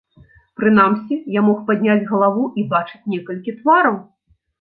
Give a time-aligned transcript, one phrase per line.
[0.59, 4.01] Прынамсі, я мог падняць галаву і бачыць некалькі твараў.